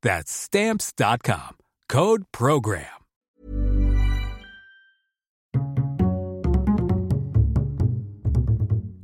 That's 0.00 0.30
stamps.com. 0.30 1.56
Code 1.88 2.22
Program. 2.30 2.84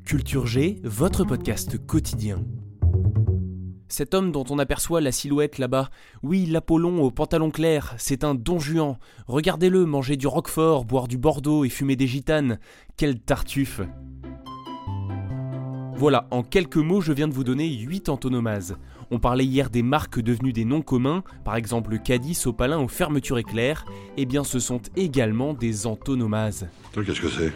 Culture 0.07 0.47
G, 0.47 0.81
votre 0.85 1.25
podcast 1.25 1.85
quotidien. 1.85 2.45
Cet 3.89 4.15
homme 4.15 4.31
dont 4.31 4.45
on 4.51 4.61
aperçoit 4.61 5.01
la 5.01 5.11
silhouette 5.11 5.59
là-bas, 5.59 5.91
oui, 6.23 6.47
l'Apollon 6.47 7.03
au 7.03 7.11
pantalon 7.11 7.51
clair, 7.51 7.97
c'est 7.99 8.23
un 8.23 8.37
don 8.37 8.61
Juan. 8.61 8.97
Regardez-le 9.27 9.87
manger 9.87 10.17
du 10.17 10.29
roquefort, 10.29 10.85
boire 10.85 11.09
du 11.09 11.19
bordeaux 11.19 11.65
et 11.65 11.71
fumer 11.71 11.97
des 11.97 12.07
gitanes. 12.07 12.61
Quelle 12.97 13.19
tartuffe 13.19 13.81
Voilà, 15.97 16.29
en 16.31 16.45
quelques 16.45 16.77
mots, 16.77 17.01
je 17.01 17.13
viens 17.13 17.27
de 17.27 17.35
vous 17.35 17.43
donner 17.43 17.69
8 17.69 18.09
antonomases. 18.09 18.77
On 19.15 19.21
parlait 19.21 19.45
hier 19.45 19.71
des 19.71 19.85
marques 19.85 20.19
devenues 20.19 20.53
des 20.53 20.65
noms 20.65 20.83
communs, 20.83 21.23
par 21.45 21.55
exemple 21.55 22.01
Caddy, 22.01 22.35
Sopalin 22.35 22.81
ou 22.81 22.89
Fermeture 22.89 23.39
Éclair. 23.39 23.85
Eh 24.17 24.27
bien, 24.27 24.43
ce 24.43 24.59
sont 24.59 24.81
également 24.97 25.55
des 25.55 25.87
antonomases. 25.87 26.67
Qu'est-ce 26.93 27.21
que 27.21 27.29
c'est? 27.29 27.53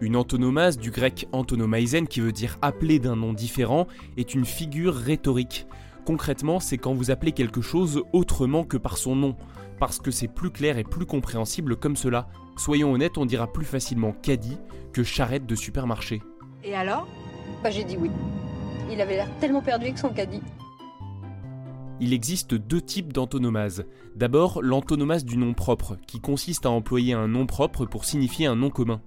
Une 0.00 0.16
antonomase, 0.16 0.78
du 0.78 0.90
grec 0.90 1.28
antonomaizen, 1.32 2.08
qui 2.08 2.20
veut 2.20 2.32
dire 2.32 2.56
appeler 2.62 2.98
d'un 2.98 3.14
nom 3.14 3.34
différent, 3.34 3.86
est 4.16 4.32
une 4.32 4.46
figure 4.46 4.94
rhétorique. 4.94 5.66
Concrètement, 6.06 6.60
c'est 6.60 6.78
quand 6.78 6.94
vous 6.94 7.10
appelez 7.10 7.32
quelque 7.32 7.60
chose 7.60 8.02
autrement 8.14 8.64
que 8.64 8.78
par 8.78 8.96
son 8.96 9.14
nom, 9.14 9.36
parce 9.78 9.98
que 9.98 10.10
c'est 10.10 10.28
plus 10.28 10.50
clair 10.50 10.78
et 10.78 10.82
plus 10.82 11.04
compréhensible 11.04 11.76
comme 11.76 11.96
cela. 11.96 12.26
Soyons 12.56 12.90
honnêtes, 12.90 13.18
on 13.18 13.26
dira 13.26 13.52
plus 13.52 13.66
facilement 13.66 14.12
caddie 14.12 14.56
que 14.94 15.02
charrette 15.02 15.44
de 15.44 15.56
supermarché. 15.56 16.22
Et 16.64 16.74
alors? 16.74 17.06
Bah 17.62 17.70
j'ai 17.70 17.84
dit 17.84 17.98
oui. 18.00 18.10
Il 18.90 18.98
avait 18.98 19.16
l'air 19.16 19.28
tellement 19.40 19.60
perdu 19.60 19.84
avec 19.84 19.98
son 19.98 20.08
caddie. 20.08 20.40
Il 22.04 22.12
existe 22.12 22.54
deux 22.54 22.80
types 22.80 23.12
d'antonomase. 23.12 23.84
D'abord, 24.16 24.60
l'antonomase 24.60 25.24
du 25.24 25.36
nom 25.36 25.54
propre, 25.54 25.98
qui 26.08 26.18
consiste 26.18 26.66
à 26.66 26.70
employer 26.70 27.12
un 27.12 27.28
nom 27.28 27.46
propre 27.46 27.86
pour 27.86 28.04
signifier 28.04 28.46
un 28.46 28.56
nom 28.56 28.70
commun. 28.70 29.00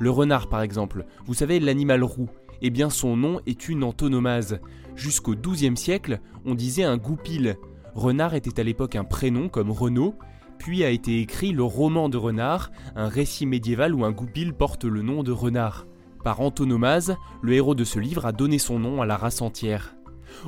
Le 0.00 0.10
renard, 0.10 0.50
par 0.50 0.60
exemple, 0.60 1.06
vous 1.24 1.32
savez, 1.32 1.58
l'animal 1.60 2.04
roux, 2.04 2.28
eh 2.60 2.68
bien 2.68 2.90
son 2.90 3.16
nom 3.16 3.40
est 3.46 3.70
une 3.70 3.82
antonomase. 3.82 4.60
Jusqu'au 4.96 5.34
XIIe 5.34 5.78
siècle, 5.78 6.20
on 6.44 6.54
disait 6.54 6.82
un 6.82 6.98
goupil. 6.98 7.56
Renard 7.94 8.34
était 8.34 8.60
à 8.60 8.64
l'époque 8.64 8.96
un 8.96 9.04
prénom 9.04 9.48
comme 9.48 9.70
Renaud, 9.70 10.14
puis 10.58 10.84
a 10.84 10.90
été 10.90 11.22
écrit 11.22 11.52
le 11.52 11.62
roman 11.62 12.10
de 12.10 12.18
Renard, 12.18 12.70
un 12.96 13.08
récit 13.08 13.46
médiéval 13.46 13.94
où 13.94 14.04
un 14.04 14.12
goupil 14.12 14.52
porte 14.52 14.84
le 14.84 15.00
nom 15.00 15.22
de 15.22 15.32
Renard. 15.32 15.86
Par 16.22 16.42
antonomase, 16.42 17.16
le 17.40 17.54
héros 17.54 17.74
de 17.74 17.84
ce 17.84 17.98
livre 17.98 18.26
a 18.26 18.32
donné 18.32 18.58
son 18.58 18.78
nom 18.78 19.00
à 19.00 19.06
la 19.06 19.16
race 19.16 19.40
entière. 19.40 19.95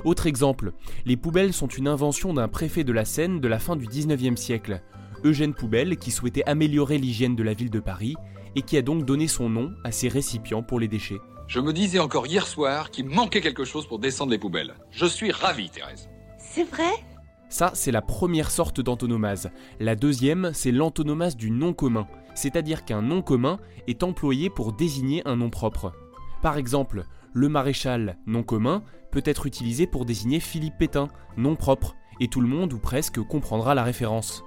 Autre 0.04 0.26
exemple, 0.26 0.72
les 1.06 1.16
poubelles 1.16 1.52
sont 1.52 1.66
une 1.66 1.88
invention 1.88 2.34
d'un 2.34 2.48
préfet 2.48 2.84
de 2.84 2.92
la 2.92 3.04
Seine 3.04 3.40
de 3.40 3.48
la 3.48 3.58
fin 3.58 3.76
du 3.76 3.86
19e 3.86 4.36
siècle, 4.36 4.82
Eugène 5.24 5.54
Poubelle, 5.54 5.96
qui 5.96 6.10
souhaitait 6.10 6.44
améliorer 6.44 6.98
l'hygiène 6.98 7.36
de 7.36 7.42
la 7.42 7.54
ville 7.54 7.70
de 7.70 7.80
Paris 7.80 8.14
et 8.54 8.62
qui 8.62 8.76
a 8.76 8.82
donc 8.82 9.04
donné 9.04 9.28
son 9.28 9.48
nom 9.48 9.72
à 9.84 9.92
ces 9.92 10.08
récipients 10.08 10.62
pour 10.62 10.80
les 10.80 10.88
déchets. 10.88 11.20
Je 11.46 11.60
me 11.60 11.72
disais 11.72 11.98
encore 11.98 12.26
hier 12.26 12.46
soir 12.46 12.90
qu'il 12.90 13.08
manquait 13.08 13.40
quelque 13.40 13.64
chose 13.64 13.86
pour 13.86 13.98
descendre 13.98 14.32
les 14.32 14.38
poubelles. 14.38 14.74
Je 14.90 15.06
suis 15.06 15.30
ravi, 15.30 15.70
Thérèse. 15.70 16.08
C'est 16.38 16.64
vrai? 16.64 16.92
Ça, 17.48 17.70
c'est 17.72 17.92
la 17.92 18.02
première 18.02 18.50
sorte 18.50 18.80
d'antonomase. 18.82 19.50
La 19.80 19.96
deuxième, 19.96 20.50
c'est 20.52 20.72
l'antonomase 20.72 21.36
du 21.36 21.50
nom 21.50 21.72
commun, 21.72 22.06
c'est-à-dire 22.34 22.84
qu'un 22.84 23.00
nom 23.00 23.22
commun 23.22 23.58
est 23.86 24.02
employé 24.02 24.50
pour 24.50 24.74
désigner 24.74 25.22
un 25.26 25.36
nom 25.36 25.48
propre. 25.48 25.94
Par 26.42 26.58
exemple, 26.58 27.06
le 27.32 27.48
maréchal, 27.48 28.18
nom 28.26 28.42
commun, 28.42 28.82
peut 29.10 29.22
être 29.24 29.46
utilisé 29.46 29.86
pour 29.86 30.04
désigner 30.04 30.40
Philippe 30.40 30.78
Pétain, 30.78 31.08
nom 31.36 31.56
propre, 31.56 31.96
et 32.20 32.28
tout 32.28 32.40
le 32.40 32.48
monde 32.48 32.72
ou 32.72 32.78
presque 32.78 33.20
comprendra 33.22 33.74
la 33.74 33.84
référence. 33.84 34.44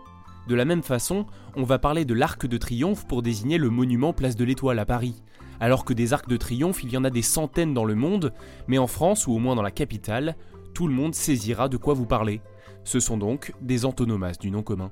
De 0.47 0.55
la 0.55 0.65
même 0.65 0.83
façon, 0.83 1.25
on 1.55 1.63
va 1.63 1.79
parler 1.79 2.05
de 2.05 2.13
l'arc 2.13 2.45
de 2.45 2.57
triomphe 2.57 3.07
pour 3.07 3.21
désigner 3.21 3.57
le 3.57 3.69
monument 3.69 4.13
Place 4.13 4.35
de 4.35 4.43
l'Étoile 4.43 4.79
à 4.79 4.85
Paris. 4.85 5.23
Alors 5.59 5.85
que 5.85 5.93
des 5.93 6.13
arcs 6.13 6.27
de 6.27 6.37
triomphe, 6.37 6.83
il 6.83 6.91
y 6.91 6.97
en 6.97 7.03
a 7.03 7.09
des 7.11 7.21
centaines 7.21 7.73
dans 7.73 7.85
le 7.85 7.95
monde, 7.95 8.33
mais 8.67 8.79
en 8.79 8.87
France, 8.87 9.27
ou 9.27 9.33
au 9.33 9.37
moins 9.37 9.55
dans 9.55 9.61
la 9.61 9.71
capitale, 9.71 10.35
tout 10.73 10.87
le 10.87 10.93
monde 10.93 11.13
saisira 11.13 11.69
de 11.69 11.77
quoi 11.77 11.93
vous 11.93 12.07
parlez. 12.07 12.41
Ce 12.83 12.99
sont 12.99 13.17
donc 13.17 13.53
des 13.61 13.85
antonomases 13.85 14.39
du 14.39 14.49
nom 14.49 14.63
commun. 14.63 14.91